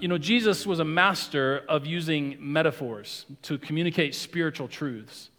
[0.00, 5.30] You know, Jesus was a master of using metaphors to communicate spiritual truths.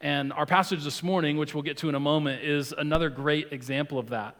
[0.00, 3.52] And our passage this morning, which we'll get to in a moment, is another great
[3.52, 4.36] example of that.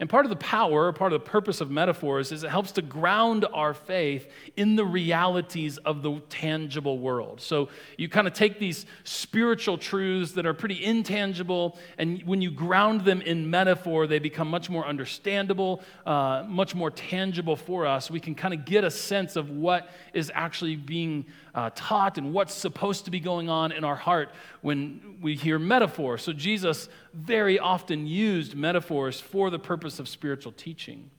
[0.00, 2.82] And part of the power, part of the purpose of metaphors is it helps to
[2.82, 7.40] ground our faith in the realities of the tangible world.
[7.40, 12.50] So you kind of take these spiritual truths that are pretty intangible, and when you
[12.50, 18.10] ground them in metaphor, they become much more understandable, uh, much more tangible for us.
[18.10, 22.32] We can kind of get a sense of what is actually being uh, taught and
[22.32, 26.18] what's supposed to be going on in our heart when we hear metaphor.
[26.18, 31.10] So Jesus very often used metaphors for the purpose of spiritual teaching.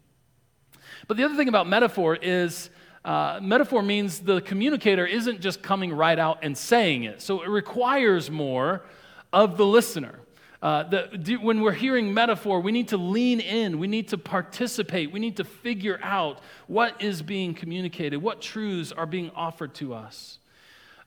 [1.07, 2.69] But the other thing about metaphor is
[3.05, 7.21] uh, metaphor means the communicator isn't just coming right out and saying it.
[7.21, 8.83] So it requires more
[9.31, 10.19] of the listener.
[10.65, 15.11] Uh, the, when we're hearing metaphor, we need to lean in, we need to participate,
[15.11, 19.93] we need to figure out what is being communicated, what truths are being offered to
[19.93, 20.39] us.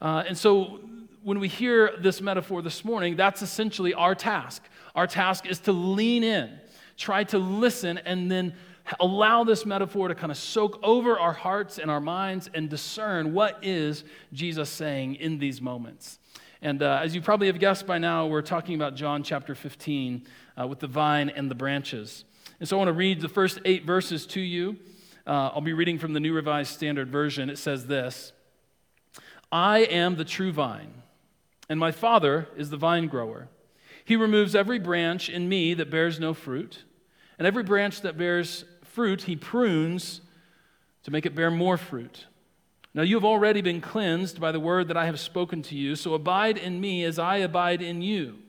[0.01, 0.79] Uh, and so
[1.25, 4.62] when we hear this metaphor this morning, that's essentially our task.
[4.95, 6.56] Our task is to lean in,
[6.97, 8.55] try to listen, and then
[9.01, 13.33] allow this metaphor to kind of soak over our hearts and our minds and discern
[13.33, 16.20] what is Jesus saying in these moments.
[16.61, 20.27] And uh, as you probably have guessed by now, we're talking about John chapter 15
[20.61, 22.25] uh, with the vine and the branches.
[22.59, 24.77] And so I want to read the first eight verses to you.
[25.25, 27.48] Uh, I'll be reading from the New Revised Standard Version.
[27.48, 28.33] It says this
[29.52, 31.02] I am the true vine,
[31.68, 33.48] and my Father is the vine grower.
[34.05, 36.83] He removes every branch in me that bears no fruit,
[37.39, 40.23] and every branch that bears fruit, he prunes
[41.05, 42.27] to make it bear more fruit.
[42.98, 45.95] Now you have already been cleansed by the word that I have spoken to you,
[45.95, 48.41] so abide in me as I abide in you.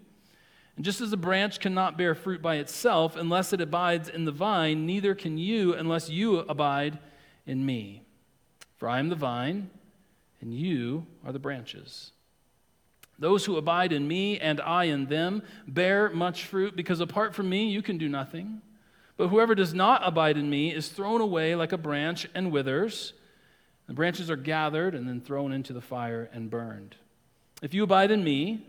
[0.76, 4.32] And just as a branch cannot bear fruit by itself unless it abides in the
[4.32, 6.98] vine, neither can you unless you abide
[7.46, 8.02] in me.
[8.78, 9.70] For I am the vine,
[10.42, 12.12] and you are the branches.
[13.20, 17.52] Those who abide in me and I in them bear much fruit, because apart from
[17.52, 18.64] me you can do nothing.
[19.16, 23.14] But whoever does not abide in me is thrown away like a branch and withers.
[23.90, 26.96] The branches are gathered and then thrown into the fire and burned.
[27.64, 28.64] If you abide in me,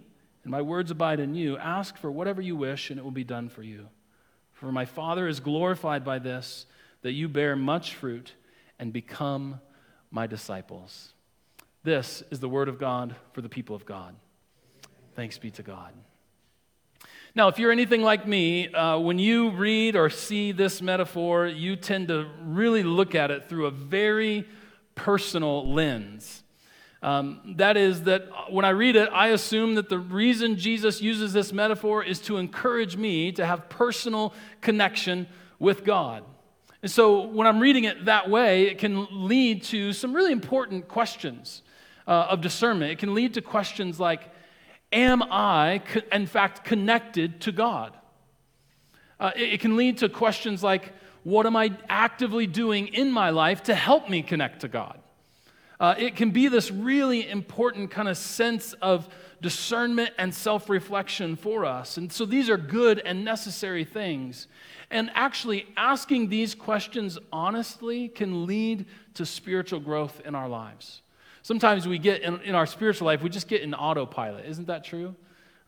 [0.44, 3.22] and my words abide in you, ask for whatever you wish, and it will be
[3.22, 3.88] done for you.
[4.54, 6.64] For my Father is glorified by this,
[7.02, 8.32] that you bear much fruit
[8.78, 9.60] and become
[10.10, 11.12] my disciples.
[11.82, 14.16] This is the word of God for the people of God.
[15.16, 15.92] Thanks be to God.
[17.34, 21.76] Now, if you're anything like me, uh, when you read or see this metaphor, you
[21.76, 24.46] tend to really look at it through a very
[25.04, 26.42] personal lens.
[27.02, 31.32] Um, that is, that when I read it, I assume that the reason Jesus uses
[31.32, 35.26] this metaphor is to encourage me to have personal connection
[35.58, 36.22] with God.
[36.82, 40.86] And so when I'm reading it that way, it can lead to some really important
[40.86, 41.62] questions
[42.06, 42.92] uh, of discernment.
[42.92, 44.28] It can lead to questions like
[44.92, 45.82] Am I,
[46.12, 47.96] in fact, connected to God?
[49.20, 53.30] Uh, it, it can lead to questions like what am I actively doing in my
[53.30, 54.98] life to help me connect to God?
[55.78, 59.08] Uh, it can be this really important kind of sense of
[59.40, 61.96] discernment and self reflection for us.
[61.96, 64.46] And so these are good and necessary things.
[64.90, 71.02] And actually, asking these questions honestly can lead to spiritual growth in our lives.
[71.42, 74.44] Sometimes we get in, in our spiritual life, we just get in autopilot.
[74.46, 75.14] Isn't that true?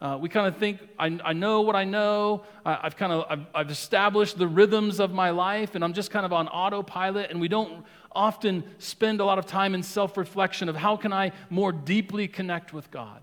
[0.03, 2.43] Uh, we kind of think, I, I, know what I know.
[2.67, 6.11] I, have kind of I've, I've, established the rhythms of my life, and I'm just
[6.11, 7.31] kind of on autopilot.
[7.31, 11.31] And we don't often spend a lot of time in self-reflection of how can I
[11.51, 13.23] more deeply connect with God.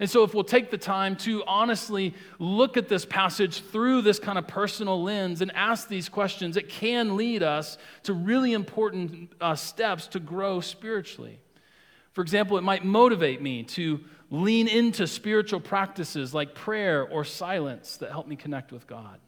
[0.00, 4.18] And so, if we'll take the time to honestly look at this passage through this
[4.18, 9.30] kind of personal lens and ask these questions, it can lead us to really important
[9.42, 11.38] uh, steps to grow spiritually.
[12.12, 14.00] For example, it might motivate me to
[14.32, 19.20] lean into spiritual practices like prayer or silence that help me connect with God.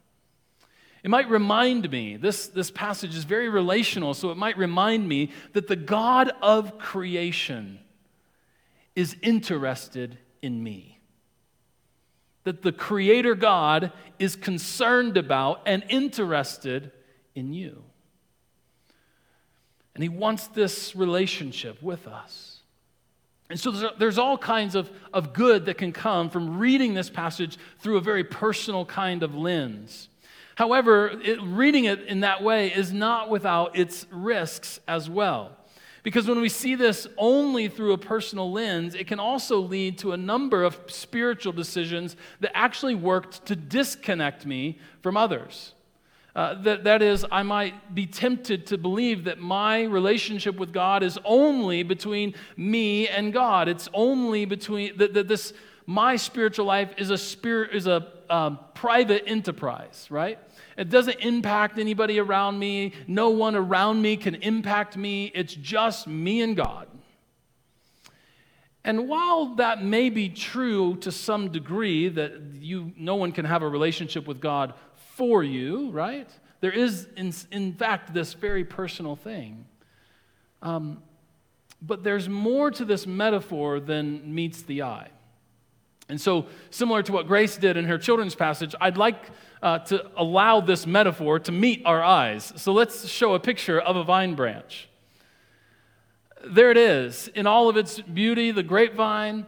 [1.02, 5.30] It might remind me, this, this passage is very relational, so it might remind me
[5.52, 7.78] that the God of creation
[8.96, 10.98] is interested in me.
[12.44, 16.92] That the Creator God is concerned about and interested
[17.34, 17.84] in you.
[19.94, 22.53] And He wants this relationship with us.
[23.50, 27.10] And so there's, there's all kinds of, of good that can come from reading this
[27.10, 30.08] passage through a very personal kind of lens.
[30.56, 35.52] However, it, reading it in that way is not without its risks as well.
[36.02, 40.12] Because when we see this only through a personal lens, it can also lead to
[40.12, 45.73] a number of spiritual decisions that actually worked to disconnect me from others.
[46.34, 51.04] Uh, that, that is, I might be tempted to believe that my relationship with God
[51.04, 53.68] is only between me and God.
[53.68, 55.52] It's only between, that, that this,
[55.86, 60.38] my spiritual life is a, spirit, is a um, private enterprise, right?
[60.76, 62.94] It doesn't impact anybody around me.
[63.06, 65.30] No one around me can impact me.
[65.34, 66.88] It's just me and God.
[68.82, 73.62] And while that may be true to some degree, that you, no one can have
[73.62, 74.74] a relationship with God
[75.16, 76.28] for you, right?
[76.60, 79.64] There is, in, in fact, this very personal thing.
[80.62, 81.02] Um,
[81.80, 85.08] but there's more to this metaphor than meets the eye.
[86.08, 89.30] And so, similar to what Grace did in her children's passage, I'd like
[89.62, 92.52] uh, to allow this metaphor to meet our eyes.
[92.56, 94.88] So, let's show a picture of a vine branch.
[96.44, 99.46] There it is, in all of its beauty, the grapevine.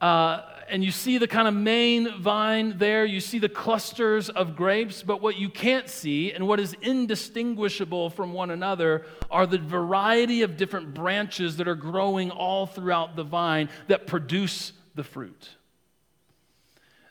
[0.00, 0.42] Uh,
[0.72, 3.04] and you see the kind of main vine there.
[3.04, 8.08] You see the clusters of grapes, but what you can't see and what is indistinguishable
[8.08, 13.22] from one another are the variety of different branches that are growing all throughout the
[13.22, 15.50] vine that produce the fruit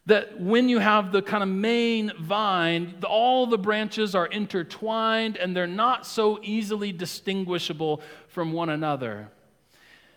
[0.08, 5.56] that when you have the kind of main vine, all the branches are intertwined and
[5.56, 9.30] they're not so easily distinguishable from one another.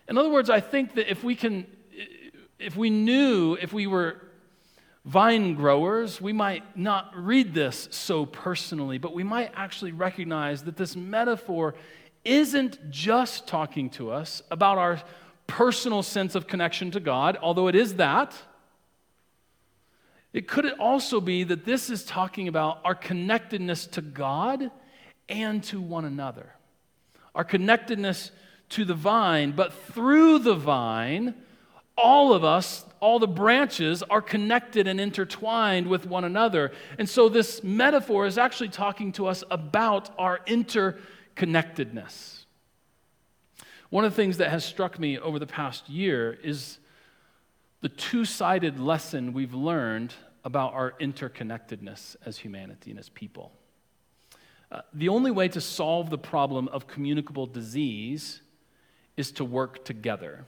[0.07, 1.65] In other words, I think that if we can,
[2.59, 4.21] if we knew, if we were
[5.03, 10.77] vine growers, we might not read this so personally, but we might actually recognize that
[10.77, 11.75] this metaphor
[12.23, 15.01] isn't just talking to us about our
[15.47, 18.33] personal sense of connection to God, although it is that.
[20.33, 24.71] It could also be that this is talking about our connectedness to God
[25.29, 26.49] and to one another.
[27.35, 28.31] Our connectedness
[28.69, 31.35] to the vine, but through the vine,
[31.97, 36.71] all of us, all the branches are connected and intertwined with one another.
[36.97, 42.45] And so this metaphor is actually talking to us about our interconnectedness.
[43.89, 46.79] One of the things that has struck me over the past year is
[47.81, 50.13] the two sided lesson we've learned
[50.43, 53.51] about our interconnectedness as humanity and as people.
[54.71, 58.41] Uh, the only way to solve the problem of communicable disease
[59.15, 60.45] is to work together.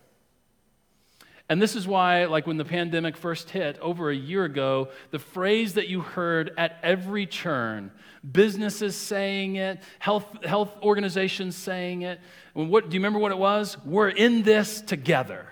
[1.50, 5.20] And this is why, like when the pandemic first hit over a year ago, the
[5.20, 7.92] phrase that you heard at every churn,
[8.30, 12.20] businesses saying it, health, health organizations saying it,
[12.54, 13.78] what, do you remember what it was?
[13.86, 15.48] We're in this together,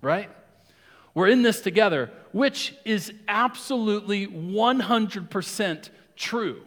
[0.00, 0.30] right?
[1.12, 6.62] We're in this together, which is absolutely 100% true.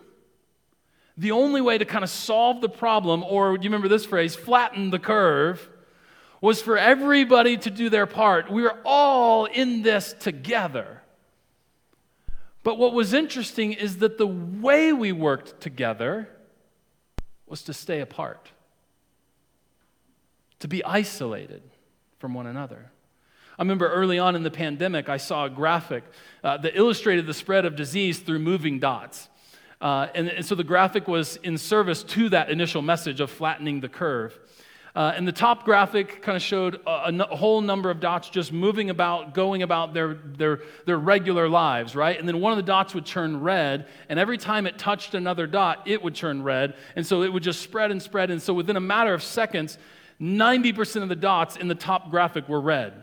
[1.18, 4.36] The only way to kind of solve the problem, or do you remember this phrase,
[4.36, 5.68] flatten the curve,
[6.42, 8.52] was for everybody to do their part.
[8.52, 11.02] We are all in this together.
[12.64, 16.28] But what was interesting is that the way we worked together
[17.48, 18.50] was to stay apart,
[20.60, 21.62] to be isolated
[22.18, 22.92] from one another.
[23.60, 26.04] I remember early on in the pandemic, I saw a graphic
[26.44, 29.28] uh, that illustrated the spread of disease through moving dots.
[29.80, 33.80] Uh, and, and, so the graphic was in service to that initial message of flattening
[33.80, 34.40] the curve.
[34.94, 38.52] Uh, and the top graphic kind of showed a, a, whole number of dots just
[38.52, 42.20] moving about, going about their, their, their regular lives, right?
[42.20, 45.48] And then one of the dots would turn red, and every time it touched another
[45.48, 46.76] dot, it would turn red.
[46.98, 48.32] And so it would just spread and spread.
[48.32, 49.78] And so within a matter of seconds,
[50.20, 52.94] 90% of the dots in the top graphic were red.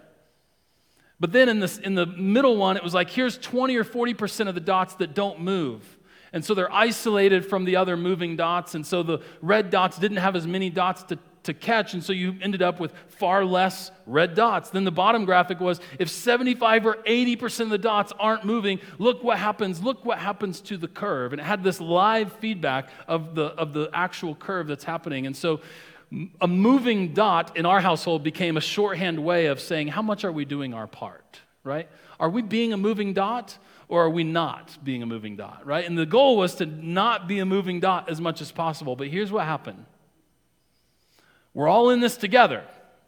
[1.18, 4.48] But then in, this, in the middle one, it was like here's 20 or 40%
[4.48, 5.96] of the dots that don't move.
[6.32, 8.74] And so they're isolated from the other moving dots.
[8.74, 11.18] And so the red dots didn't have as many dots to,
[11.48, 11.94] to catch.
[11.94, 14.70] And so you ended up with far less red dots.
[14.70, 19.24] Then the bottom graphic was if 75 or 80% of the dots aren't moving, look
[19.24, 19.82] what happens.
[19.82, 21.32] Look what happens to the curve.
[21.32, 25.26] And it had this live feedback of the, of the actual curve that's happening.
[25.26, 25.60] And so
[26.40, 30.32] a moving dot in our household became a shorthand way of saying, how much are
[30.32, 31.88] we doing our part, right?
[32.20, 35.84] Are we being a moving dot or are we not being a moving dot, right?
[35.84, 38.96] And the goal was to not be a moving dot as much as possible.
[38.96, 39.84] But here's what happened
[41.54, 42.64] we're all in this together,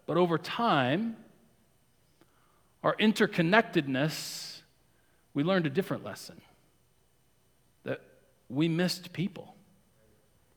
[0.06, 1.16] but over time,
[2.82, 4.60] our interconnectedness,
[5.34, 6.40] we learned a different lesson.
[7.84, 8.00] That
[8.48, 9.54] we missed people,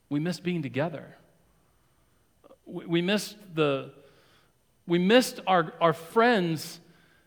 [0.10, 1.18] we missed being together.
[2.66, 3.92] We missed the
[4.86, 6.80] we missed our, our friends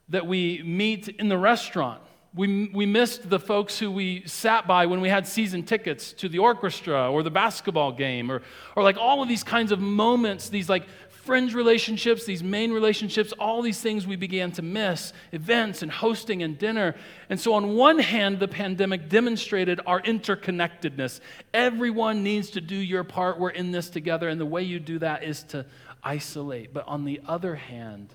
[0.08, 2.02] that we meet in the restaurant.
[2.36, 6.28] We, we missed the folks who we sat by when we had season tickets to
[6.28, 8.42] the orchestra or the basketball game or,
[8.76, 13.32] or like all of these kinds of moments, these like fringe relationships, these main relationships,
[13.38, 16.94] all these things we began to miss events and hosting and dinner.
[17.30, 21.20] And so, on one hand, the pandemic demonstrated our interconnectedness.
[21.54, 23.40] Everyone needs to do your part.
[23.40, 24.28] We're in this together.
[24.28, 25.64] And the way you do that is to
[26.02, 26.74] isolate.
[26.74, 28.14] But on the other hand,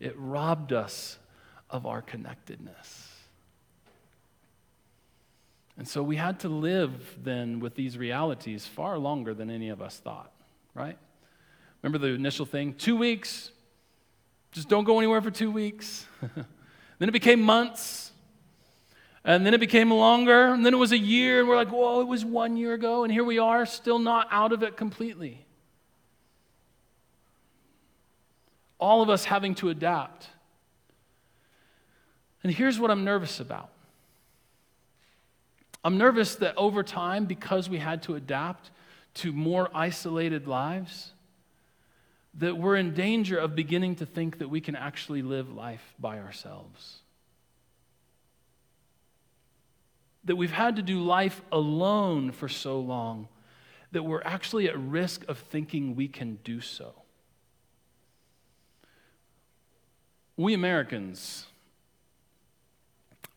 [0.00, 1.18] it robbed us
[1.74, 3.10] of our connectedness.
[5.76, 9.82] And so we had to live then with these realities far longer than any of
[9.82, 10.32] us thought,
[10.72, 10.96] right?
[11.82, 12.74] Remember the initial thing?
[12.74, 13.50] Two weeks.
[14.52, 16.06] Just don't go anywhere for two weeks.
[16.20, 18.12] then it became months.
[19.24, 20.54] And then it became longer.
[20.54, 21.40] And then it was a year.
[21.40, 23.02] And we're like, whoa, it was one year ago.
[23.02, 25.44] And here we are, still not out of it completely.
[28.78, 30.28] All of us having to adapt.
[32.44, 33.70] And here's what I'm nervous about
[35.82, 38.70] I'm nervous that over time, because we had to adapt
[39.14, 41.12] to more isolated lives,
[42.34, 46.18] that we're in danger of beginning to think that we can actually live life by
[46.18, 47.00] ourselves.
[50.24, 53.28] That we've had to do life alone for so long
[53.92, 56.94] that we're actually at risk of thinking we can do so.
[60.36, 61.46] We Americans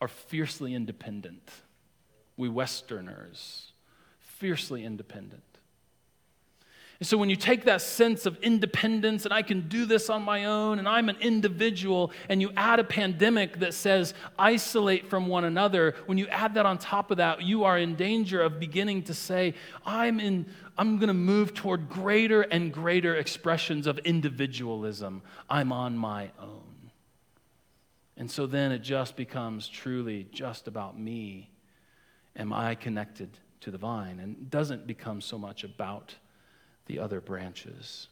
[0.00, 1.50] are fiercely independent.
[2.36, 3.72] We Westerners,
[4.20, 5.42] fiercely independent.
[7.00, 10.22] And so when you take that sense of independence and I can do this on
[10.22, 15.28] my own and I'm an individual and you add a pandemic that says isolate from
[15.28, 18.58] one another, when you add that on top of that, you are in danger of
[18.58, 19.54] beginning to say,
[19.86, 25.22] I'm in I'm going to move toward greater and greater expressions of individualism.
[25.50, 26.67] I'm on my own.
[28.18, 31.50] And so then it just becomes truly just about me.
[32.36, 34.18] Am I connected to the vine?
[34.18, 36.16] And doesn't become so much about
[36.86, 38.08] the other branches.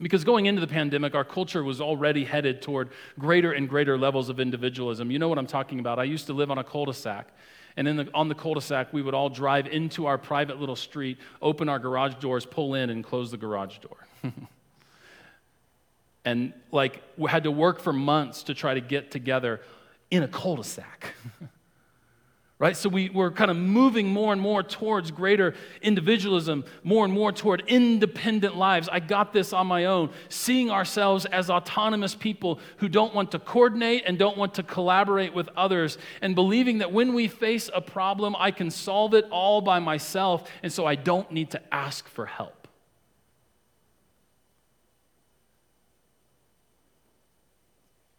[0.00, 2.88] Because going into the pandemic, our culture was already headed toward
[3.18, 5.10] greater and greater levels of individualism.
[5.10, 5.98] You know what I'm talking about.
[5.98, 7.28] I used to live on a cul de sac.
[7.76, 10.76] And the, on the cul de sac, we would all drive into our private little
[10.76, 14.32] street, open our garage doors, pull in, and close the garage door.
[16.26, 19.62] and like, we had to work for months to try to get together
[20.10, 21.14] in a cul de sac.
[22.58, 22.76] right?
[22.76, 27.30] So we, we're kind of moving more and more towards greater individualism, more and more
[27.30, 28.88] toward independent lives.
[28.90, 33.38] I got this on my own, seeing ourselves as autonomous people who don't want to
[33.38, 37.80] coordinate and don't want to collaborate with others, and believing that when we face a
[37.80, 42.08] problem, I can solve it all by myself, and so I don't need to ask
[42.08, 42.65] for help.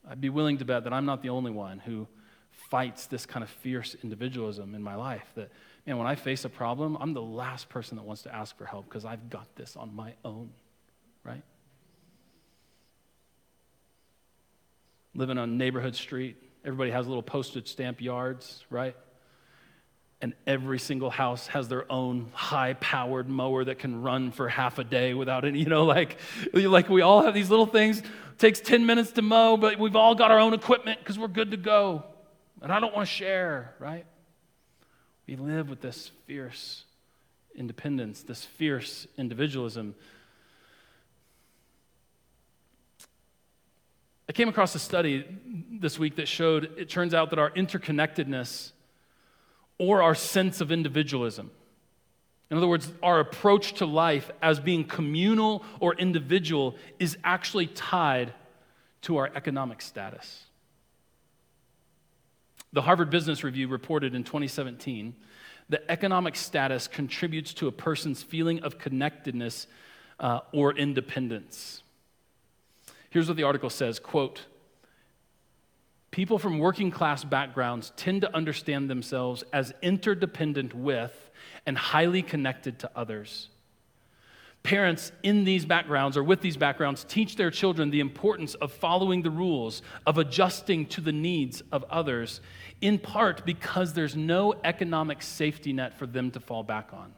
[0.10, 2.08] I'd be willing to bet that I'm not the only one who
[2.70, 5.26] fights this kind of fierce individualism in my life.
[5.36, 5.52] That,
[5.86, 8.66] man, when I face a problem, I'm the last person that wants to ask for
[8.66, 10.50] help because I've got this on my own,
[11.24, 11.44] right?
[15.14, 18.96] Living on neighborhood street, everybody has little postage stamp yards, right?
[20.20, 24.80] And every single house has their own high powered mower that can run for half
[24.80, 26.18] a day without any, you know, like,
[26.54, 28.00] like we all have these little things.
[28.00, 28.06] It
[28.40, 31.52] takes 10 minutes to mow, but we've all got our own equipment because we're good
[31.52, 32.04] to go.
[32.64, 34.06] And I don't want to share, right?
[35.28, 36.84] We live with this fierce
[37.54, 39.94] independence, this fierce individualism.
[44.30, 45.26] I came across a study
[45.80, 48.72] this week that showed it turns out that our interconnectedness
[49.78, 51.52] or our sense of individualism,
[52.50, 58.34] in other words, our approach to life as being communal or individual, is actually tied
[59.02, 60.46] to our economic status.
[62.74, 65.16] The Harvard Business Review reported in 2017
[65.70, 69.68] that economic status contributes to a person's feeling of connectedness
[70.20, 71.84] uh, or independence.
[73.10, 74.46] Here's what the article says quote,
[76.18, 81.30] People from working class backgrounds tend to understand themselves as interdependent with
[81.68, 83.50] and highly connected to others.
[84.64, 89.22] Parents in these backgrounds or with these backgrounds teach their children the importance of following
[89.22, 92.42] the rules, of adjusting to the needs of others,
[92.82, 97.14] in part because there's no economic safety net for them to fall back on.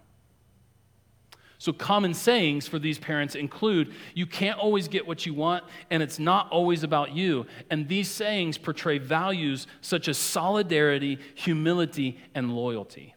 [1.61, 6.01] So, common sayings for these parents include you can't always get what you want, and
[6.01, 7.45] it's not always about you.
[7.69, 13.13] And these sayings portray values such as solidarity, humility, and loyalty.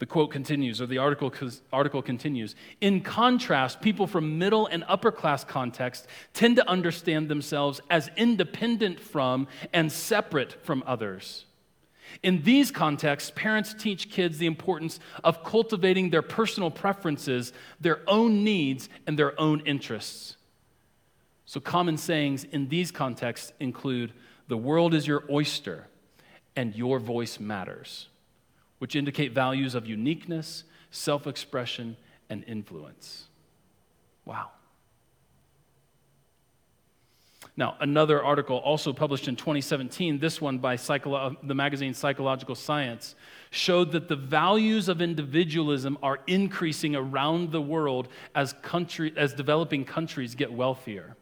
[0.00, 1.32] The quote continues, or the article,
[1.72, 2.56] article continues.
[2.80, 8.98] In contrast, people from middle and upper class contexts tend to understand themselves as independent
[8.98, 11.44] from and separate from others.
[12.22, 18.44] In these contexts, parents teach kids the importance of cultivating their personal preferences, their own
[18.44, 20.36] needs, and their own interests.
[21.46, 24.12] So, common sayings in these contexts include
[24.48, 25.86] the world is your oyster,
[26.56, 28.08] and your voice matters
[28.80, 31.96] which indicate values of uniqueness, self expression,
[32.28, 33.28] and influence.
[34.24, 34.50] Wow.
[37.60, 43.14] Now, another article also published in 2017, this one by Psycholo- the magazine Psychological Science,
[43.50, 49.84] showed that the values of individualism are increasing around the world as, country, as developing
[49.84, 51.16] countries get wealthier.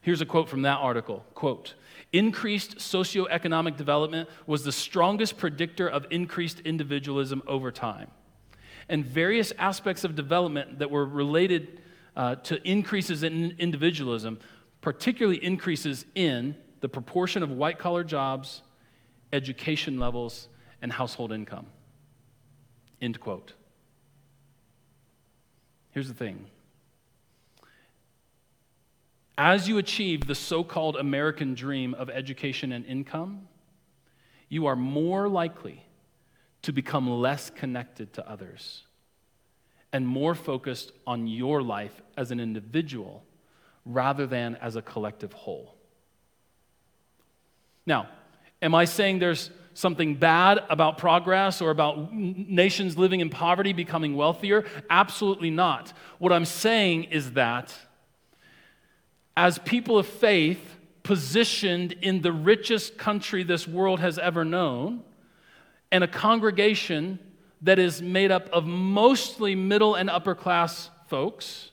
[0.00, 1.74] Here's a quote from that article quote,
[2.12, 8.10] Increased socioeconomic development was the strongest predictor of increased individualism over time.
[8.88, 11.82] And various aspects of development that were related
[12.16, 14.40] uh, to increases in individualism,
[14.80, 18.62] particularly increases in the proportion of white collar jobs,
[19.32, 20.48] education levels,
[20.82, 21.66] and household income.
[23.00, 23.54] End quote.
[25.92, 26.46] Here's the thing
[29.36, 33.48] as you achieve the so called American dream of education and income,
[34.50, 35.82] you are more likely
[36.60, 38.84] to become less connected to others
[39.94, 43.24] and more focused on your life as an individual
[43.84, 45.74] rather than as a collective whole.
[47.86, 48.08] Now,
[48.60, 54.14] am I saying there's something bad about progress or about nations living in poverty becoming
[54.16, 54.64] wealthier?
[54.90, 55.92] Absolutely not.
[56.18, 57.74] What I'm saying is that
[59.36, 65.02] as people of faith positioned in the richest country this world has ever known,
[65.90, 67.18] and a congregation
[67.62, 71.69] that is made up of mostly middle and upper class folks,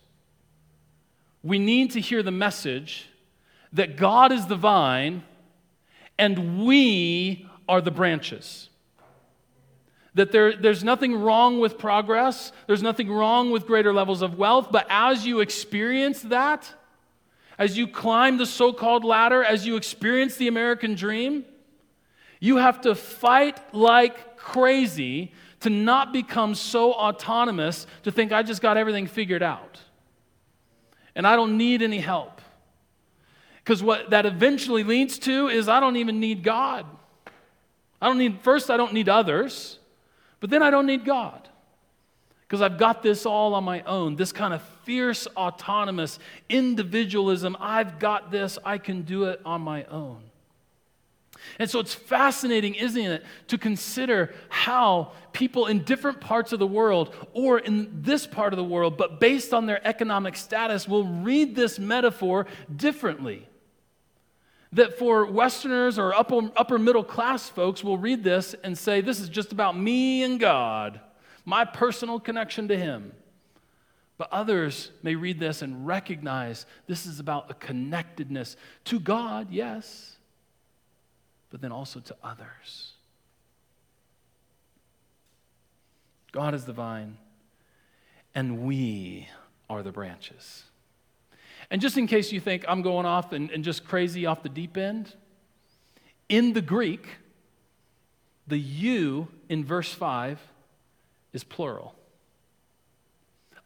[1.48, 3.08] we need to hear the message
[3.74, 5.24] that God is the vine
[6.18, 8.70] and we are the branches.
[10.14, 14.70] That there, there's nothing wrong with progress, there's nothing wrong with greater levels of wealth,
[14.72, 16.70] but as you experience that,
[17.58, 21.46] as you climb the so called ladder, as you experience the American dream,
[22.40, 25.32] you have to fight like crazy
[25.62, 29.80] to not become so autonomous to think, I just got everything figured out.
[31.18, 32.42] And I don't need any help.
[33.58, 36.86] Because what that eventually leads to is I don't even need God.
[38.00, 39.80] I don't need, first, I don't need others,
[40.40, 41.50] but then I don't need God
[42.42, 44.16] because I've got this all on my own.
[44.16, 47.58] This kind of fierce, autonomous individualism.
[47.60, 50.22] I've got this, I can do it on my own.
[51.60, 56.68] And so it's fascinating, isn't it, to consider how people in different parts of the
[56.68, 61.06] world, or in this part of the world, but based on their economic status, will
[61.06, 63.48] read this metaphor differently.
[64.74, 69.20] That for Westerners or upper, upper middle class folks will read this and say, This
[69.20, 71.00] is just about me and God
[71.48, 73.14] my personal connection to Him.
[74.18, 80.17] But others may read this and recognize this is about a connectedness to God, yes,
[81.58, 82.92] but then also to others.
[86.32, 87.18] God is the vine,
[88.36, 89.28] and we
[89.68, 90.66] are the branches.
[91.72, 94.50] And just in case you think I'm going off and, and just crazy off the
[94.50, 95.16] deep end,
[96.30, 97.08] in the Greek,
[98.46, 100.40] the you in verse 5
[101.34, 101.96] is plural.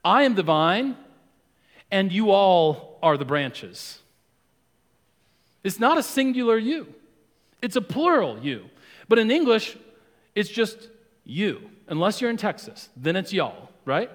[0.01, 0.95] I am the vine,
[1.91, 3.99] and you all are the branches.
[5.61, 6.95] It's not a singular you,
[7.61, 8.69] it's a plural you.
[9.07, 9.77] But in English,
[10.35, 10.89] it's just
[11.23, 12.89] you, unless you're in Texas.
[12.95, 14.09] Then it's y'all, right?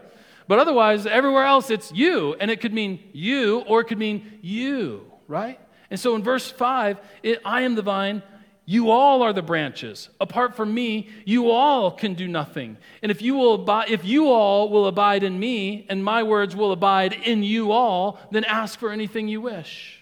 [0.49, 4.39] But otherwise, everywhere else, it's you, and it could mean you or it could mean
[4.43, 5.61] you, right?
[5.91, 8.23] And so in verse 5, it, I am the vine,
[8.65, 10.09] you all are the branches.
[10.21, 12.77] Apart from me, you all can do nothing.
[13.01, 16.57] And if you, will abide, if you all will abide in me, and my words
[16.57, 19.96] will abide in you all, then ask for anything you wish.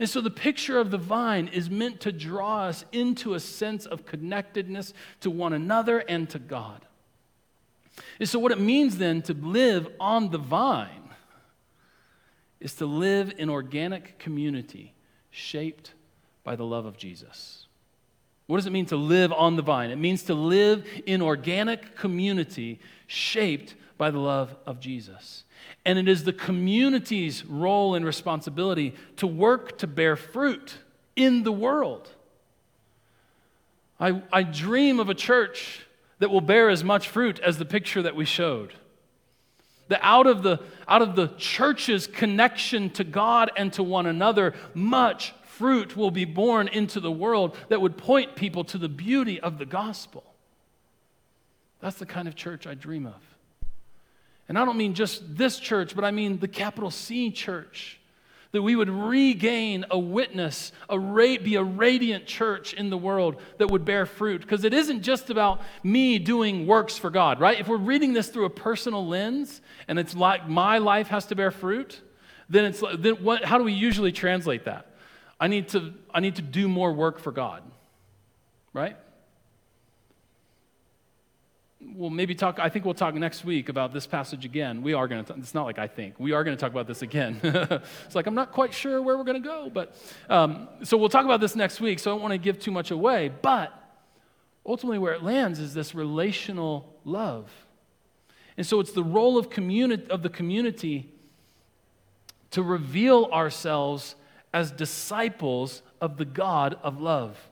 [0.00, 3.84] And so the picture of the vine is meant to draw us into a sense
[3.84, 6.86] of connectedness to one another and to God.
[8.18, 11.10] And so, what it means then to live on the vine
[12.60, 14.94] is to live in organic community
[15.30, 15.92] shaped
[16.44, 17.66] by the love of Jesus.
[18.46, 19.90] What does it mean to live on the vine?
[19.90, 25.44] It means to live in organic community shaped by the love of Jesus.
[25.84, 30.76] And it is the community's role and responsibility to work to bear fruit
[31.16, 32.08] in the world.
[33.98, 35.86] I, I dream of a church
[36.18, 38.72] that will bear as much fruit as the picture that we showed.
[39.88, 44.54] That out of the, out of the church's connection to God and to one another,
[44.74, 49.40] much fruit will be borne into the world that would point people to the beauty
[49.40, 50.24] of the gospel.
[51.80, 53.29] That's the kind of church I dream of.
[54.50, 58.00] And I don't mean just this church, but I mean the capital C church
[58.50, 63.40] that we would regain a witness, a ra- be a radiant church in the world
[63.58, 64.40] that would bear fruit.
[64.40, 67.60] Because it isn't just about me doing works for God, right?
[67.60, 71.36] If we're reading this through a personal lens and it's like my life has to
[71.36, 72.00] bear fruit,
[72.48, 74.96] then it's then what, how do we usually translate that?
[75.38, 77.62] I need to I need to do more work for God,
[78.72, 78.96] right?
[81.80, 84.82] We'll maybe talk, I think we'll talk next week about this passage again.
[84.82, 86.86] We are going to, it's not like I think, we are going to talk about
[86.86, 87.40] this again.
[87.42, 89.96] it's like I'm not quite sure where we're going to go, but
[90.28, 92.70] um, so we'll talk about this next week, so I don't want to give too
[92.70, 93.30] much away.
[93.42, 93.72] But
[94.64, 97.50] ultimately, where it lands is this relational love.
[98.56, 101.10] And so it's the role of, communi- of the community
[102.50, 104.16] to reveal ourselves
[104.52, 107.49] as disciples of the God of love.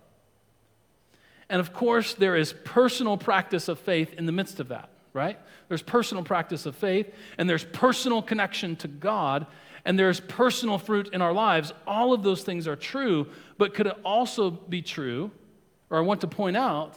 [1.50, 5.38] And of course, there is personal practice of faith in the midst of that, right?
[5.68, 9.46] There's personal practice of faith, and there's personal connection to God,
[9.84, 11.72] and there's personal fruit in our lives.
[11.86, 15.30] All of those things are true, but could it also be true,
[15.88, 16.94] or I want to point out,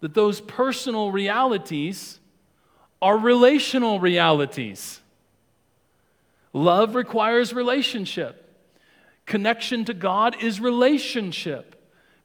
[0.00, 2.18] that those personal realities
[3.00, 5.00] are relational realities?
[6.52, 8.42] Love requires relationship.
[9.26, 11.75] Connection to God is relationship.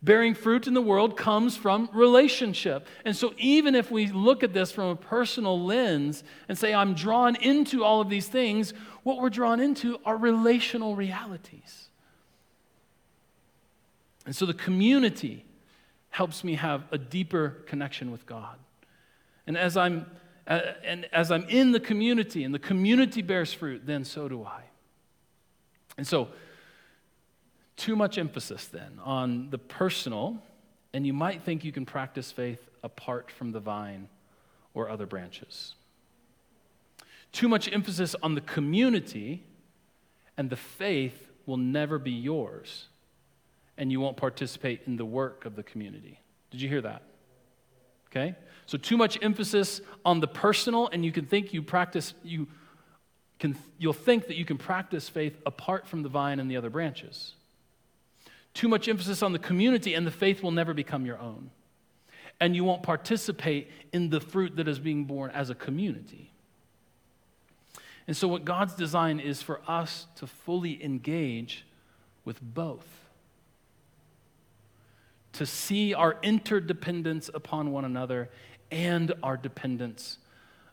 [0.03, 2.87] Bearing fruit in the world comes from relationship.
[3.05, 6.95] And so, even if we look at this from a personal lens and say, I'm
[6.95, 11.89] drawn into all of these things, what we're drawn into are relational realities.
[14.25, 15.45] And so, the community
[16.09, 18.57] helps me have a deeper connection with God.
[19.45, 20.09] And as I'm,
[20.47, 24.43] uh, and as I'm in the community and the community bears fruit, then so do
[24.43, 24.63] I.
[25.95, 26.29] And so,
[27.81, 30.37] too much emphasis then on the personal,
[30.93, 34.07] and you might think you can practice faith apart from the vine
[34.75, 35.73] or other branches.
[37.31, 39.43] Too much emphasis on the community,
[40.37, 42.85] and the faith will never be yours,
[43.79, 46.19] and you won't participate in the work of the community.
[46.51, 47.01] Did you hear that?
[48.11, 48.35] Okay?
[48.67, 52.47] So, too much emphasis on the personal, and you can think you practice, you
[53.39, 56.69] can, you'll think that you can practice faith apart from the vine and the other
[56.69, 57.33] branches.
[58.53, 61.51] Too much emphasis on the community, and the faith will never become your own.
[62.39, 66.31] And you won't participate in the fruit that is being borne as a community.
[68.07, 71.65] And so, what God's design is for us to fully engage
[72.25, 72.87] with both,
[75.33, 78.29] to see our interdependence upon one another
[78.71, 80.17] and our dependence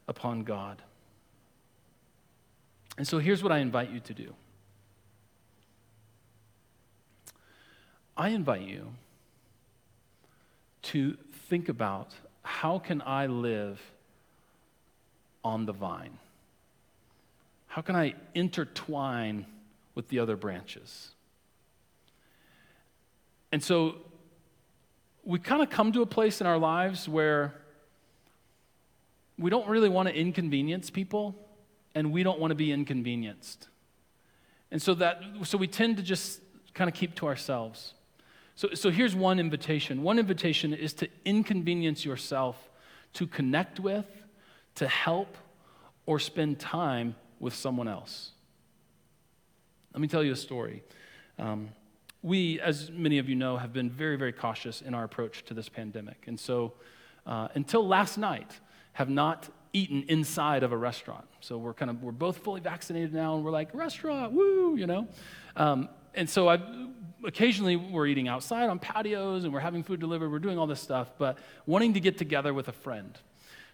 [0.08, 0.82] upon God.
[2.96, 4.34] And so, here's what I invite you to do.
[8.18, 8.88] I invite you
[10.83, 11.16] to
[11.48, 13.81] think about how can I live
[15.44, 16.18] on the vine?
[17.68, 19.46] How can I intertwine
[19.94, 21.11] with the other branches?
[23.52, 23.96] And so
[25.24, 27.54] we kind of come to a place in our lives where
[29.38, 31.37] we don't really want to inconvenience people
[31.94, 33.68] and we don't want to be inconvenienced.
[34.72, 36.40] And so that so we tend to just
[36.74, 37.94] kind of keep to ourselves.
[38.58, 40.02] So, so here's one invitation.
[40.02, 42.56] One invitation is to inconvenience yourself
[43.12, 44.04] to connect with,
[44.74, 45.36] to help,
[46.06, 48.32] or spend time with someone else.
[49.94, 50.82] Let me tell you a story.
[51.38, 51.68] Um,
[52.20, 55.54] we, as many of you know, have been very, very cautious in our approach to
[55.54, 56.24] this pandemic.
[56.26, 56.72] And so,
[57.28, 58.58] uh, until last night,
[58.94, 61.26] have not eaten inside of a restaurant.
[61.42, 64.88] So we're kind of, we're both fully vaccinated now, and we're like, restaurant, woo, you
[64.88, 65.06] know?
[65.54, 66.58] Um, and so I,
[67.24, 70.81] occasionally we're eating outside on patios and we're having food delivered, we're doing all this
[70.81, 73.18] stuff, but wanting to get together with a friend.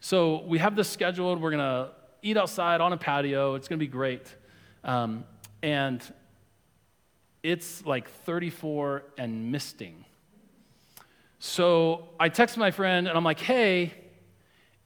[0.01, 1.41] So we have this scheduled.
[1.41, 1.91] We're going to
[2.23, 3.55] eat outside on a patio.
[3.55, 4.27] It's going to be great.
[4.83, 5.25] Um,
[5.63, 6.03] and
[7.43, 10.05] it's like 34 and misting.
[11.39, 13.93] So I text my friend and I'm like, hey,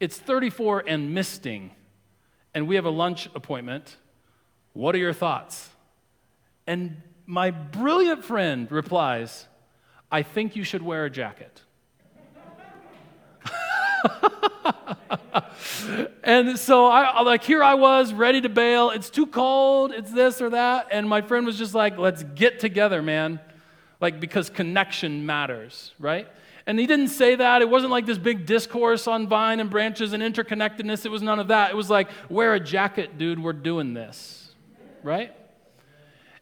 [0.01, 1.73] it's 34 and misting,
[2.55, 3.97] and we have a lunch appointment.
[4.73, 5.69] What are your thoughts?
[6.67, 9.47] And my brilliant friend replies,
[10.11, 11.61] I think you should wear a jacket.
[16.25, 18.89] and so I like here I was ready to bail.
[18.89, 20.89] It's too cold, it's this or that.
[20.91, 23.41] And my friend was just like, let's get together, man.
[24.01, 26.29] Like because connection matters, right?
[26.67, 27.61] And he didn't say that.
[27.61, 31.05] It wasn't like this big discourse on vine and branches and interconnectedness.
[31.05, 31.73] It was none of that.
[31.73, 34.55] It was like, wear a jacket, dude, we're doing this.
[35.03, 35.35] Right?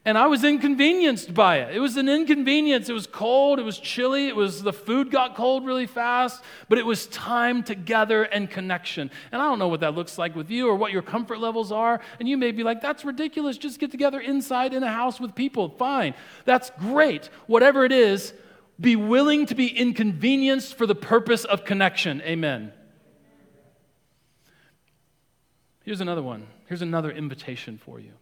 [0.07, 1.75] And I was inconvenienced by it.
[1.75, 2.87] It was an inconvenience.
[2.87, 6.77] It was cold, it was chilly, it was the food got cold really fast, but
[6.77, 9.11] it was time together and connection.
[9.33, 11.73] And I don't know what that looks like with you or what your comfort levels
[11.73, 11.99] are.
[12.21, 13.57] And you may be like, that's ridiculous.
[13.57, 15.67] Just get together inside in a house with people.
[15.77, 16.13] Fine.
[16.45, 17.29] That's great.
[17.47, 18.33] Whatever it is,
[18.79, 22.21] be willing to be inconvenienced for the purpose of connection.
[22.21, 22.71] Amen.
[25.83, 26.47] Here's another one.
[26.67, 28.13] Here's another invitation for you.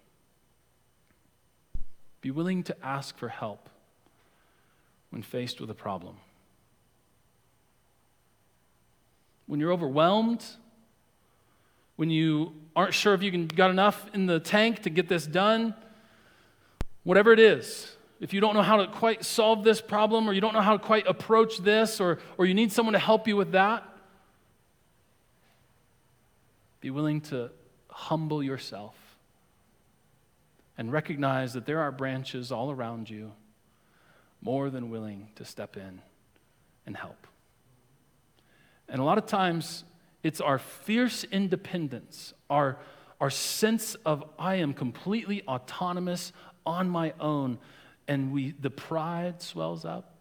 [2.25, 3.69] Be willing to ask for help
[5.11, 6.15] when faced with a problem.
[9.45, 10.43] When you're overwhelmed,
[11.97, 15.27] when you aren't sure if you can, got enough in the tank to get this
[15.27, 15.75] done,
[17.03, 20.41] whatever it is, if you don't know how to quite solve this problem or you
[20.41, 23.35] don't know how to quite approach this or, or you need someone to help you
[23.37, 23.83] with that,
[26.81, 27.51] be willing to
[27.87, 29.04] humble yourself
[30.77, 33.31] and recognize that there are branches all around you
[34.41, 36.01] more than willing to step in
[36.85, 37.27] and help.
[38.87, 39.83] And a lot of times,
[40.21, 42.77] it's our fierce independence, our,
[43.19, 46.31] our sense of I am completely autonomous
[46.65, 47.57] on my own,
[48.07, 50.15] and we, the pride swells up,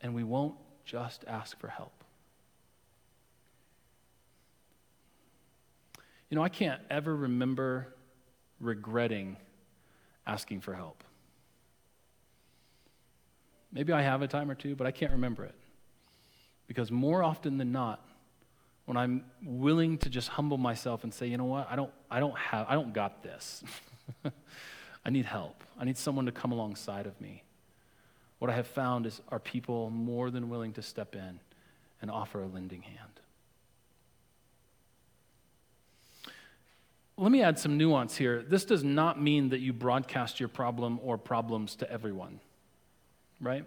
[0.00, 1.92] and we won't just ask for help.
[6.30, 7.94] You know, I can't ever remember
[8.60, 9.36] regretting
[10.28, 11.02] asking for help.
[13.72, 15.54] Maybe I have a time or two, but I can't remember it.
[16.68, 18.06] Because more often than not,
[18.84, 22.20] when I'm willing to just humble myself and say, you know what, I don't, I
[22.20, 23.62] don't have, I don't got this.
[25.04, 25.62] I need help.
[25.78, 27.42] I need someone to come alongside of me.
[28.38, 31.40] What I have found is are people more than willing to step in
[32.00, 33.17] and offer a lending hand.
[37.18, 38.44] Let me add some nuance here.
[38.46, 42.38] This does not mean that you broadcast your problem or problems to everyone,
[43.40, 43.66] right?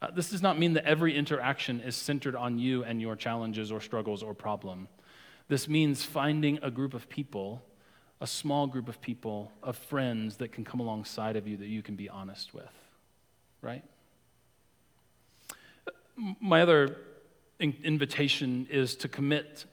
[0.00, 3.70] Uh, this does not mean that every interaction is centered on you and your challenges
[3.70, 4.88] or struggles or problem.
[5.48, 7.62] This means finding a group of people,
[8.20, 11.82] a small group of people, of friends that can come alongside of you that you
[11.82, 12.72] can be honest with,
[13.60, 13.84] right?
[16.40, 16.96] My other
[17.60, 19.66] in- invitation is to commit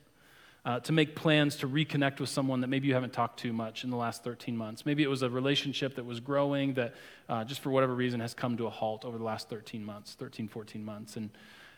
[0.64, 3.84] uh, to make plans to reconnect with someone that maybe you haven't talked to much
[3.84, 4.86] in the last 13 months.
[4.86, 6.94] Maybe it was a relationship that was growing that
[7.28, 10.14] uh, just for whatever reason has come to a halt over the last 13 months,
[10.14, 11.16] 13, 14 months.
[11.16, 11.30] And,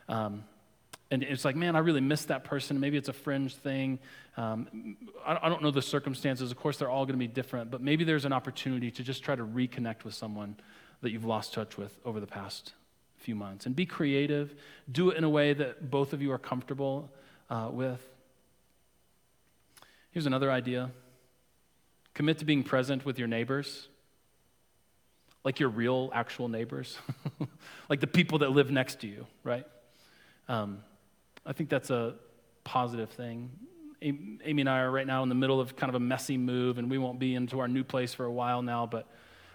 [0.08, 0.44] um,
[1.10, 2.78] and it's like, man, I really miss that person.
[2.78, 3.98] Maybe it's a fringe thing.
[4.36, 4.96] Um,
[5.26, 6.52] I, I don't know the circumstances.
[6.52, 9.24] Of course, they're all going to be different, but maybe there's an opportunity to just
[9.24, 10.56] try to reconnect with someone
[11.02, 12.72] that you've lost touch with over the past
[13.16, 13.66] few months.
[13.66, 14.54] And be creative.
[14.90, 17.10] Do it in a way that both of you are comfortable
[17.50, 18.00] uh, with.
[20.16, 20.92] Here's another idea
[22.14, 23.86] commit to being present with your neighbors,
[25.44, 26.96] like your real, actual neighbors,
[27.90, 29.66] like the people that live next to you, right?
[30.48, 30.78] Um,
[31.44, 32.14] I think that's a
[32.64, 33.50] positive thing.
[34.00, 36.78] Amy and I are right now in the middle of kind of a messy move,
[36.78, 38.86] and we won't be into our new place for a while now.
[38.86, 39.06] But,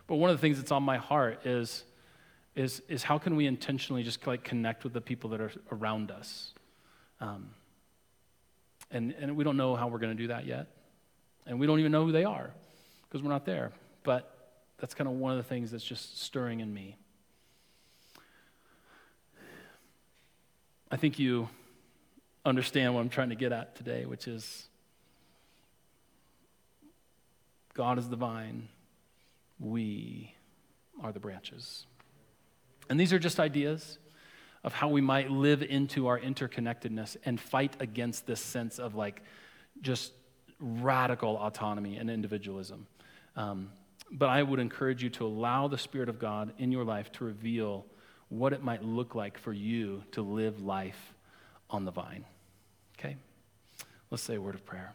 [0.05, 1.83] but one of the things that's on my heart is,
[2.55, 6.11] is, is how can we intentionally just like connect with the people that are around
[6.11, 6.53] us?
[7.19, 7.49] Um,
[8.91, 10.67] and, and we don't know how we're going to do that yet.
[11.45, 12.51] And we don't even know who they are
[13.03, 13.71] because we're not there.
[14.03, 16.97] But that's kind of one of the things that's just stirring in me.
[20.89, 21.47] I think you
[22.45, 24.67] understand what I'm trying to get at today, which is
[27.73, 28.67] God is the vine,
[29.59, 30.33] we
[31.01, 31.85] are the branches.
[32.89, 33.97] And these are just ideas
[34.63, 39.23] of how we might live into our interconnectedness and fight against this sense of like
[39.81, 40.13] just
[40.59, 42.85] radical autonomy and individualism.
[43.35, 43.71] Um,
[44.11, 47.23] but I would encourage you to allow the Spirit of God in your life to
[47.25, 47.85] reveal
[48.29, 51.13] what it might look like for you to live life
[51.69, 52.25] on the vine.
[52.99, 53.17] Okay?
[54.09, 54.93] Let's say a word of prayer.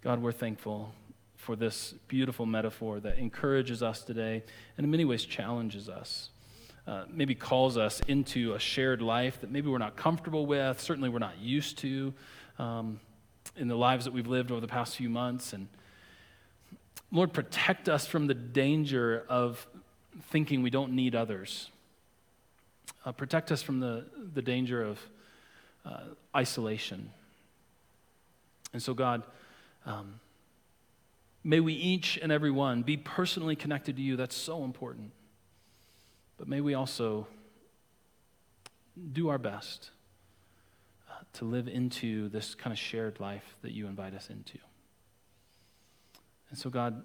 [0.00, 0.94] God, we're thankful
[1.36, 4.42] for this beautiful metaphor that encourages us today
[4.76, 6.30] and in many ways challenges us
[6.86, 11.08] uh, maybe calls us into a shared life that maybe we're not comfortable with, certainly
[11.08, 12.12] we're not used to
[12.58, 12.98] um,
[13.56, 15.52] in the lives that we've lived over the past few months.
[15.52, 15.68] And
[17.12, 19.66] Lord, protect us from the danger of
[20.30, 21.70] thinking we don't need others.
[23.04, 24.98] Uh, protect us from the, the danger of
[25.84, 26.00] uh,
[26.36, 27.10] isolation.
[28.72, 29.22] And so, God,
[29.84, 30.20] um,
[31.44, 34.16] may we each and every one be personally connected to you.
[34.16, 35.12] That's so important.
[36.42, 37.28] But may we also
[39.12, 39.92] do our best
[41.08, 44.58] uh, to live into this kind of shared life that you invite us into.
[46.50, 47.04] And so, God,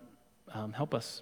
[0.52, 1.22] um, help us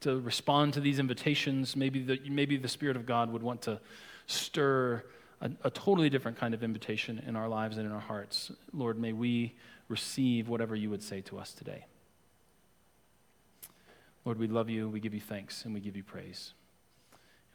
[0.00, 1.76] to respond to these invitations.
[1.76, 3.78] Maybe the, maybe the Spirit of God would want to
[4.26, 5.04] stir
[5.40, 8.50] a, a, totally different kind of invitation in our lives and in our hearts.
[8.72, 9.54] Lord, may we
[9.86, 11.84] receive whatever you would say to us today.
[14.24, 16.54] Lord, we love you, we give you thanks, and we give you praise.